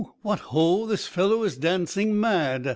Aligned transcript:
what 0.23 0.39
ho! 0.39 0.87
this 0.87 1.05
fellow 1.05 1.43
is 1.43 1.57
dancing 1.57 2.19
mad! 2.19 2.65